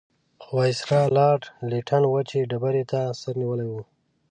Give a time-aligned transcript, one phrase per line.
[0.41, 1.41] خو وایسرا لارډ
[1.71, 3.81] لیټن وچې ډبرې ته سر نیولی وو.